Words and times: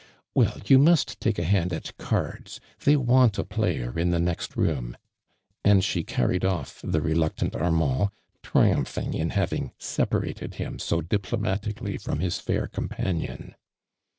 "Well, 0.33 0.57
you 0.65 0.79
must 0.79 1.19
take 1.21 1.37
a 1.37 1.43
hand 1.43 1.71
at 1.71 1.95
cards! 1.99 2.59
they 2.85 2.95
want 2.97 3.37
a 3.37 3.43
player 3.43 3.99
in 3.99 4.09
the 4.09 4.19
next 4.19 4.55
room!'" 4.57 4.97
and 5.63 5.83
she 5.83 6.01
carried 6.03 6.43
off 6.43 6.81
the 6.83 7.03
reluctant 7.03 7.55
Armand, 7.55 8.09
triumphing 8.41 9.13
in 9.13 9.29
having 9.29 9.73
separated 9.77 10.55
him 10.55 10.79
so 10.79 11.01
diplomatictilly 11.03 11.99
from 12.01 12.17
his 12.19 12.39
fair 12.39 12.65
companion. 12.65 13.53